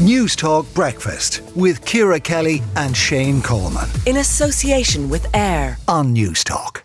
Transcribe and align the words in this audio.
Newstalk 0.00 0.72
Breakfast 0.72 1.42
with 1.54 1.84
Ciara 1.84 2.18
Kelly 2.18 2.62
and 2.74 2.96
Shane 2.96 3.42
Coleman. 3.42 3.86
In 4.06 4.16
association 4.16 5.10
with 5.10 5.26
AIR 5.34 5.76
on 5.88 6.14
Newstalk. 6.14 6.84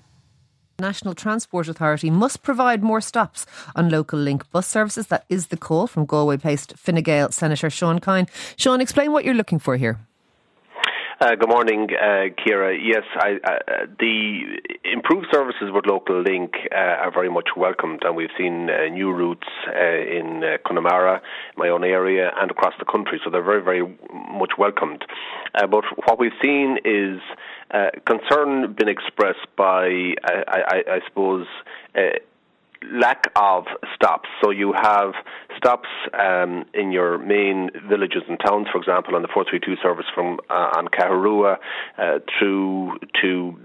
National 0.80 1.16
Transport 1.16 1.70
Authority 1.70 2.10
must 2.10 2.44
provide 2.44 2.84
more 2.84 3.00
stops 3.00 3.46
on 3.74 3.88
local 3.88 4.20
link 4.20 4.44
bus 4.52 4.68
services. 4.68 5.08
That 5.08 5.24
is 5.30 5.48
the 5.48 5.56
call 5.56 5.88
from 5.88 6.06
Galway 6.06 6.36
based 6.36 6.78
Fine 6.78 7.04
Gael 7.04 7.32
Senator 7.32 7.70
Sean 7.70 8.00
Kyne. 8.00 8.28
Sean, 8.58 8.82
explain 8.82 9.14
what 9.14 9.24
you're 9.24 9.34
looking 9.34 9.60
for 9.60 9.78
here. 9.78 9.98
Uh, 11.18 11.34
good 11.36 11.48
morning, 11.48 11.88
uh, 11.94 12.26
Ciara. 12.44 12.78
Yes, 12.78 13.04
I, 13.16 13.36
uh, 13.42 13.86
the 13.98 14.60
improved 14.84 15.28
services 15.32 15.70
with 15.72 15.86
Local 15.86 16.22
Link 16.22 16.52
uh, 16.74 16.76
are 16.76 17.12
very 17.12 17.30
much 17.30 17.50
welcomed, 17.56 18.02
and 18.04 18.18
we've 18.18 18.36
seen 18.38 18.70
uh, 18.70 18.90
new 18.90 19.14
routes 19.14 19.48
uh, 19.66 19.80
in 19.80 20.44
Connemara, 20.68 21.22
my 21.56 21.70
own 21.70 21.86
area, 21.86 22.32
and 22.38 22.52
across 22.52 22.74
the 22.80 22.86
country. 22.86 23.22
So 23.24 23.30
they're 23.30 23.42
very, 23.42 23.64
very 23.64 23.98
much 24.34 24.58
welcomed. 24.58 25.06
but 25.54 25.86
what 26.04 26.20
we've 26.20 26.38
seen 26.44 26.80
is 26.84 27.22
concern 28.06 28.74
been 28.74 28.90
expressed 28.90 29.48
by, 29.56 30.16
I, 30.22 30.44
I, 30.68 30.84
I 30.96 31.00
suppose 31.08 31.48
lack 32.92 33.32
of 33.36 33.66
stops. 33.96 34.30
So 34.44 34.52
you 34.52 34.74
have 34.74 35.14
stops 35.58 35.90
um, 36.14 36.66
in 36.74 36.92
your 36.92 37.18
main 37.18 37.70
villages 37.90 38.24
and 38.28 38.40
towns, 38.40 38.68
for 38.72 38.80
example, 38.80 39.16
on 39.16 39.22
the 39.22 39.28
432 39.28 39.82
service 39.82 40.06
from 40.14 40.40
uh, 40.50 40.78
on 40.78 40.88
Caherua 40.88 41.58
uh, 41.98 42.20
through 42.38 43.00
to 43.22 43.56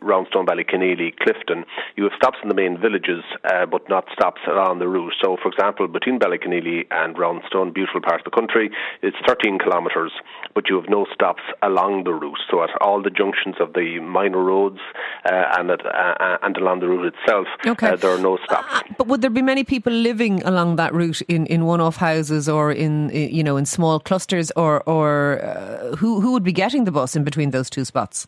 Roundstone, 0.00 0.46
Ballyconneely, 0.46 1.14
Clifden. 1.16 1.64
You 1.96 2.04
have 2.04 2.12
stops 2.16 2.38
in 2.42 2.48
the 2.48 2.54
main 2.54 2.78
villages, 2.80 3.22
uh, 3.44 3.66
but 3.66 3.88
not 3.88 4.04
stops 4.12 4.40
along 4.48 4.78
the 4.78 4.88
route. 4.88 5.14
So, 5.22 5.36
for 5.40 5.48
example, 5.48 5.88
between 5.88 6.18
Ballyconneely 6.18 6.86
and 6.90 7.16
Roundstone, 7.16 7.72
beautiful 7.72 8.00
part 8.00 8.20
of 8.20 8.24
the 8.24 8.30
country, 8.30 8.70
it's 9.02 9.16
13 9.26 9.58
kilometres, 9.58 10.12
but 10.54 10.68
you 10.68 10.76
have 10.76 10.88
no 10.88 11.06
stops 11.12 11.42
along 11.62 12.04
the 12.04 12.12
route. 12.12 12.38
So, 12.50 12.62
at 12.62 12.70
all 12.80 13.02
the 13.02 13.10
junctions 13.10 13.56
of 13.60 13.72
the 13.72 14.00
minor 14.00 14.42
roads 14.42 14.80
uh, 15.24 15.44
and 15.58 15.70
at, 15.70 15.84
uh, 15.84 16.38
and 16.42 16.56
along 16.56 16.80
the 16.80 16.88
route 16.88 17.14
itself, 17.14 17.46
okay. 17.66 17.88
Uh, 17.88 17.96
there 17.96 18.10
are 18.10 18.20
no 18.20 18.38
stops. 18.44 18.82
But 18.98 19.06
would 19.06 19.22
there 19.22 19.30
be 19.30 19.42
many 19.42 19.64
people 19.64 19.92
living 19.92 20.42
along 20.42 20.76
that 20.76 20.92
route 20.94 21.22
in, 21.34 21.46
in 21.46 21.64
one-off 21.66 21.96
houses 21.96 22.48
or 22.48 22.72
in 22.72 23.10
you 23.10 23.44
know 23.44 23.56
in 23.56 23.66
small 23.66 24.00
clusters, 24.00 24.50
or 24.56 24.82
or 24.88 25.42
uh, 25.42 25.96
who 25.96 26.20
who 26.20 26.32
would 26.32 26.44
be 26.44 26.52
getting 26.52 26.84
the 26.84 26.92
bus 26.92 27.16
in 27.16 27.24
between 27.24 27.50
those 27.50 27.68
two 27.68 27.84
spots? 27.84 28.26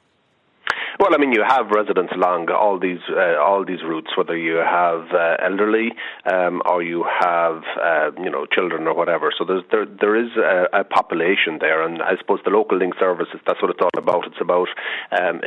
Well, 1.07 1.15
I 1.15 1.19
mean, 1.19 1.31
you 1.31 1.45
have 1.47 1.71
residents 1.71 2.13
along 2.17 2.51
all 2.51 2.81
these 2.81 2.99
uh, 3.09 3.39
all 3.39 3.65
these 3.65 3.79
routes, 3.85 4.11
whether 4.19 4.37
you 4.37 4.57
have 4.57 5.07
uh, 5.15 5.37
elderly 5.39 5.95
um, 6.27 6.63
or 6.69 6.83
you 6.83 7.07
have 7.07 7.63
uh, 7.81 8.11
you 8.19 8.29
know 8.29 8.45
children 8.45 8.89
or 8.89 8.95
whatever. 8.97 9.31
So 9.39 9.45
there's 9.45 9.63
there 9.71 9.87
there 9.87 10.17
is 10.17 10.35
a, 10.35 10.81
a, 10.81 10.83
population 10.83 11.59
there, 11.61 11.87
and 11.87 12.03
I 12.03 12.17
suppose 12.19 12.41
the 12.45 12.51
local 12.51 12.77
link 12.77 12.95
services 12.99 13.39
that's 13.47 13.63
what 13.63 13.71
it's 13.71 13.79
all 13.81 13.95
about. 13.97 14.27
It's 14.27 14.41
about 14.41 14.67
um, 15.13 15.43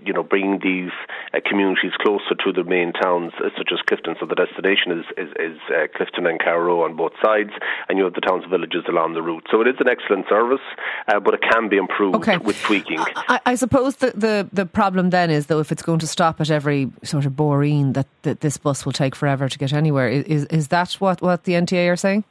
you 0.00 0.14
know 0.14 0.22
bringing 0.22 0.60
these 0.64 0.96
uh, 1.34 1.40
communities 1.44 1.92
closer 2.00 2.32
to 2.46 2.52
the 2.56 2.64
main 2.64 2.94
towns, 2.94 3.34
uh, 3.44 3.50
such 3.58 3.68
as 3.74 3.80
Clifden. 3.84 4.18
So 4.18 4.24
the 4.24 4.34
destination 4.34 4.92
is 4.92 5.04
is, 5.18 5.28
is 5.36 5.58
uh, 5.68 5.92
Clifden 5.92 6.26
and 6.26 6.40
Carrow 6.40 6.84
on 6.84 6.96
both 6.96 7.12
sides, 7.22 7.52
and 7.90 7.98
you 7.98 8.04
have 8.04 8.14
the 8.14 8.22
towns 8.22 8.44
and 8.44 8.50
villages 8.50 8.84
along 8.88 9.12
the 9.12 9.20
route. 9.20 9.44
So 9.50 9.60
it 9.60 9.68
is 9.68 9.76
an 9.78 9.90
excellent 9.90 10.24
service, 10.30 10.64
but 11.06 11.34
it 11.34 11.42
can 11.42 11.68
be 11.68 11.76
improved 11.76 12.16
okay. 12.16 12.38
with 12.38 12.56
tweaking. 12.62 13.00
I, 13.28 13.40
I 13.44 13.54
suppose 13.56 13.96
the 13.96 14.12
the, 14.16 14.48
the 14.54 14.64
problem 14.64 14.85
then 15.10 15.30
is 15.30 15.46
though 15.46 15.60
if 15.60 15.72
it's 15.72 15.82
going 15.82 15.98
to 15.98 16.06
stop 16.06 16.40
at 16.40 16.50
every 16.50 16.90
sort 17.02 17.26
of 17.26 17.32
boreen 17.32 17.94
that, 17.94 18.06
that 18.22 18.40
this 18.40 18.56
bus 18.56 18.84
will 18.84 18.92
take 18.92 19.14
forever 19.14 19.48
to 19.48 19.58
get 19.58 19.72
anywhere. 19.72 20.08
Is 20.08 20.44
is 20.46 20.68
that 20.68 20.92
what, 20.94 21.22
what 21.22 21.44
the 21.44 21.52
NTA 21.52 21.90
are 21.90 21.96
saying? 21.96 22.24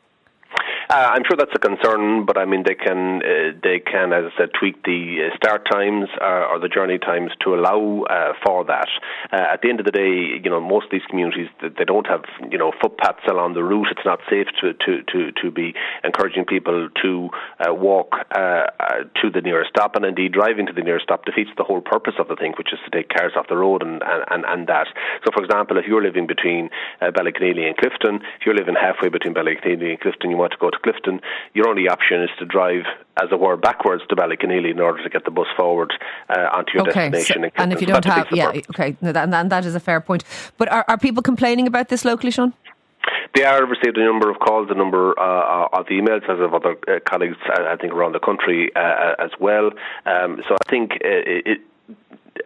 Uh, 0.95 1.11
I'm 1.11 1.23
sure 1.27 1.35
that's 1.35 1.51
a 1.53 1.59
concern, 1.59 2.23
but 2.23 2.37
I 2.37 2.45
mean 2.45 2.63
they 2.65 2.73
can 2.73 3.19
uh, 3.19 3.51
they 3.61 3.79
can, 3.83 4.13
as 4.13 4.31
I 4.31 4.37
said, 4.37 4.49
tweak 4.57 4.81
the 4.83 5.27
uh, 5.27 5.35
start 5.35 5.67
times 5.69 6.07
uh, 6.21 6.47
or 6.47 6.57
the 6.57 6.69
journey 6.69 6.97
times 6.99 7.31
to 7.43 7.53
allow 7.53 8.07
uh, 8.07 8.31
for 8.45 8.63
that. 8.63 8.87
At 9.33 9.61
the 9.61 9.67
end 9.67 9.81
of 9.81 9.85
the 9.85 9.91
day, 9.91 10.39
you 10.41 10.49
know, 10.49 10.61
most 10.61 10.85
of 10.85 10.91
these 10.91 11.03
communities 11.09 11.49
they 11.59 11.83
don't 11.83 12.07
have 12.07 12.23
you 12.49 12.57
know 12.57 12.71
footpaths 12.79 13.27
along 13.27 13.55
the 13.55 13.63
route. 13.63 13.87
It's 13.91 14.05
not 14.05 14.21
safe 14.29 14.47
to 14.61 14.71
to 14.71 15.03
to, 15.11 15.31
to 15.43 15.51
be 15.51 15.73
encouraging 16.05 16.45
people 16.45 16.87
to 17.03 17.29
walk 17.75 18.15
to 18.31 19.25
the 19.33 19.41
nearest 19.41 19.71
stop, 19.75 19.97
and 19.97 20.05
indeed 20.05 20.31
driving 20.31 20.65
to 20.67 20.73
the 20.73 20.81
nearest 20.81 21.03
stop 21.03 21.25
defeats 21.25 21.51
the 21.57 21.65
whole 21.65 21.81
purpose 21.81 22.15
of 22.19 22.29
the 22.29 22.37
thing, 22.37 22.53
which 22.57 22.71
is 22.71 22.79
to 22.85 22.91
take 22.95 23.09
cars 23.09 23.33
off 23.35 23.49
the 23.49 23.57
road 23.57 23.83
and 23.83 24.01
and 24.31 24.45
and 24.47 24.67
that. 24.67 24.87
So, 25.25 25.31
for 25.35 25.43
example, 25.43 25.77
if 25.77 25.87
you're 25.87 26.03
living 26.03 26.25
between 26.25 26.69
uh, 27.01 27.11
and 27.11 27.75
Clifden, 27.75 28.23
if 28.39 28.45
you're 28.45 28.55
living 28.55 28.75
halfway 28.79 29.09
between 29.09 29.33
Ballyconneely 29.33 29.91
and 29.91 29.99
Clifden, 29.99 30.29
you 30.29 30.37
want 30.37 30.53
to 30.53 30.57
go 30.57 30.69
to 30.69 30.84
Clifden, 30.85 31.19
your 31.53 31.67
only 31.67 31.87
option 31.87 32.21
is 32.21 32.29
to 32.39 32.45
drive, 32.45 32.83
as 33.21 33.29
it 33.31 33.39
were, 33.39 33.57
backwards 33.57 34.03
to 34.09 34.15
Ballyconneely 34.15 34.71
in 34.71 34.79
order 34.79 35.01
to 35.03 35.09
get 35.09 35.25
the 35.25 35.31
bus 35.31 35.47
forward 35.57 35.91
uh, 36.29 36.47
onto 36.53 36.71
your 36.75 36.89
okay, 36.89 37.09
destination. 37.09 37.51
So, 37.57 37.63
and 37.63 37.73
if 37.73 37.81
you 37.81 37.87
don't 37.87 38.05
have, 38.05 38.27
yeah, 38.31 38.61
okay, 38.71 38.95
and, 39.01 39.17
and 39.33 39.51
that 39.51 39.65
is 39.65 39.75
a 39.75 39.79
fair 39.79 40.01
point. 40.01 40.23
But 40.57 40.71
are, 40.71 40.85
are 40.87 40.97
people 40.97 41.23
complaining 41.23 41.67
about 41.67 41.89
this 41.89 42.05
locally, 42.05 42.31
Sean? 42.31 42.53
They 43.35 43.43
are 43.43 43.65
received 43.65 43.97
a 43.97 44.05
number 44.05 44.29
of 44.29 44.39
calls, 44.39 44.69
a 44.71 44.75
number 44.75 45.13
uh, 45.19 45.67
of 45.73 45.85
emails, 45.87 46.23
as 46.29 46.39
have 46.39 46.53
other 46.53 46.75
uh, 46.87 46.99
colleagues, 47.05 47.37
uh, 47.49 47.63
I 47.63 47.75
think, 47.75 47.93
around 47.93 48.13
the 48.13 48.19
country 48.19 48.71
uh, 48.75 48.79
uh, 48.79 49.15
as 49.19 49.31
well. 49.39 49.71
Um, 50.05 50.41
so 50.47 50.55
I 50.55 50.69
think 50.69 50.97
it, 51.01 51.61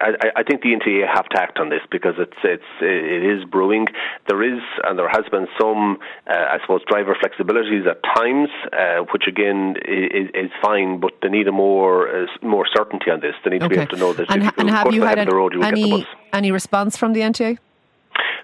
I, 0.01 0.31
I, 0.37 0.43
think 0.43 0.61
the 0.61 0.69
NTA 0.69 1.07
have 1.07 1.27
to 1.29 1.41
act 1.41 1.57
on 1.59 1.69
this 1.69 1.81
because 1.91 2.15
it's 2.17 2.37
it's 2.43 2.63
it 2.81 3.23
is 3.23 3.43
brewing. 3.45 3.87
There 4.27 4.41
is 4.41 4.61
and 4.83 4.97
there 4.97 5.09
has 5.09 5.25
been 5.31 5.47
some, 5.59 5.99
uh, 6.27 6.33
I 6.33 6.57
suppose, 6.61 6.81
driver 6.87 7.15
flexibilities 7.15 7.85
at 7.87 8.01
times, 8.15 8.49
uh, 8.71 9.05
which 9.11 9.23
again 9.27 9.75
is, 9.85 10.29
is, 10.33 10.51
fine, 10.61 10.99
but 10.99 11.11
they 11.21 11.29
need 11.29 11.47
a 11.47 11.51
more 11.51 12.07
uh, 12.07 12.25
more 12.41 12.65
certainty 12.73 13.11
on 13.11 13.19
this. 13.19 13.35
They 13.43 13.51
need 13.51 13.63
okay. 13.63 13.75
to 13.75 13.75
be 13.75 13.81
able 13.81 13.95
to 13.95 13.97
know 13.97 14.13
that 14.13 14.31
and, 14.31 14.43
if 14.43 14.57
and 14.57 14.69
have 14.69 14.93
you 14.93 15.03
had 15.03 15.27
the 15.27 15.35
road, 15.35 15.53
you 15.53 15.61
any 15.63 16.07
any 16.33 16.51
response 16.51 16.97
from 16.97 17.13
the 17.13 17.21
NTA? 17.21 17.57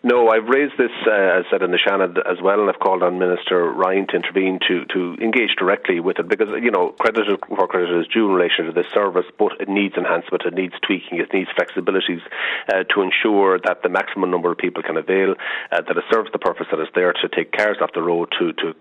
No, 0.05 0.29
I've 0.29 0.45
raised 0.45 0.77
this, 0.77 0.91
uh, 1.07 1.39
as 1.39 1.45
said 1.49 1.63
in 1.63 1.71
the 1.71 1.79
Seanad 1.81 2.21
as 2.31 2.39
well, 2.39 2.61
and 2.61 2.69
I've 2.69 2.79
called 2.79 3.01
on 3.01 3.17
Minister 3.17 3.71
Ryan 3.71 4.05
to 4.09 4.17
intervene 4.17 4.59
to, 4.67 4.85
to 4.93 5.15
engage 5.19 5.55
directly 5.57 5.99
with 5.99 6.19
it 6.19 6.27
because, 6.27 6.49
you 6.61 6.69
know, 6.69 6.91
credit 6.91 7.25
for 7.49 7.67
credit 7.67 7.89
is 8.01 8.05
due 8.13 8.29
in 8.29 8.35
relation 8.35 8.65
to 8.67 8.71
this 8.71 8.85
service, 8.93 9.25
but 9.39 9.53
it 9.59 9.67
needs 9.67 9.95
enhancement, 9.97 10.43
it 10.45 10.53
needs 10.53 10.75
tweaking, 10.85 11.17
it 11.17 11.33
needs 11.33 11.49
flexibilities 11.57 12.21
uh, 12.69 12.83
to 12.93 13.01
ensure 13.01 13.57
that 13.57 13.81
the 13.81 13.89
maximum 13.89 14.29
number 14.29 14.51
of 14.51 14.59
people 14.59 14.83
can 14.83 14.95
avail, 14.95 15.33
uh, 15.71 15.81
that 15.81 15.97
it 15.97 16.03
serves 16.13 16.31
the 16.31 16.37
purpose 16.37 16.67
that 16.69 16.79
it's 16.79 16.93
there 16.93 17.11
to 17.11 17.27
take 17.27 17.51
cars 17.51 17.77
off 17.81 17.89
the 17.95 18.03
road, 18.03 18.31
to, 18.37 18.53
to 18.53 18.75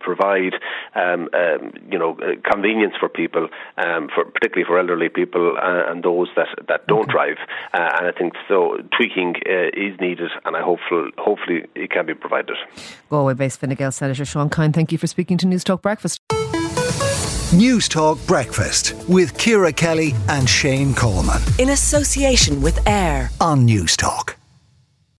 provide, 0.00 0.54
um, 0.96 1.28
um, 1.34 1.72
you 1.88 2.00
know, 2.00 2.18
uh, 2.18 2.34
convenience 2.50 2.94
for 2.98 3.08
people, 3.08 3.46
um, 3.78 4.08
for, 4.12 4.24
particularly 4.24 4.66
for 4.66 4.76
elderly 4.76 5.08
people 5.08 5.56
uh, 5.56 5.88
and 5.88 6.02
those 6.02 6.26
that, 6.34 6.48
that 6.66 6.84
don't 6.88 7.08
drive. 7.08 7.38
Uh, 7.72 7.90
and 7.94 8.08
I 8.08 8.10
think 8.10 8.32
so 8.48 8.78
tweaking 8.90 9.36
is 9.46 10.00
needed, 10.00 10.32
and 10.44 10.56
I 10.56 10.63
hopeful, 10.64 11.10
hopefully 11.18 11.66
it 11.74 11.90
can 11.90 12.06
be 12.06 12.14
provided. 12.14 12.56
Galway 13.10 13.34
based 13.34 13.60
Fine 13.60 13.74
Gael 13.74 13.92
Senator 13.92 14.24
Sean 14.24 14.48
Kyne, 14.48 14.72
thank 14.72 14.90
you 14.90 14.98
for 14.98 15.06
speaking 15.06 15.38
to 15.38 15.46
Newstalk 15.46 15.82
Breakfast. 15.82 16.18
Newstalk 17.54 18.26
Breakfast 18.26 18.94
with 19.08 19.38
Ciara 19.38 19.72
Kelly 19.72 20.12
and 20.28 20.48
Shane 20.48 20.94
Coleman. 20.94 21.40
In 21.58 21.68
association 21.70 22.60
with 22.60 22.84
AIR 22.88 23.30
on 23.40 23.66
Newstalk. 23.66 24.34